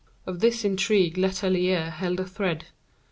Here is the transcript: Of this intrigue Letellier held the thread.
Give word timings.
Of 0.25 0.39
this 0.39 0.65
intrigue 0.65 1.15
Letellier 1.15 1.91
held 1.91 2.17
the 2.17 2.25
thread. 2.25 2.65